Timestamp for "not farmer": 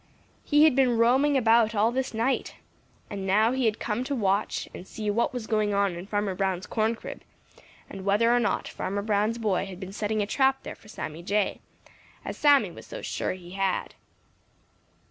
8.39-9.03